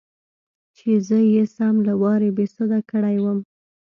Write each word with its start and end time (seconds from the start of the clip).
چې 0.77 0.89
زه 1.07 1.19
يې 1.33 1.43
سم 1.55 1.75
له 1.87 1.93
وارې 2.01 2.29
بېسده 2.37 2.79
کړى 2.91 3.17
وم. 3.23 3.39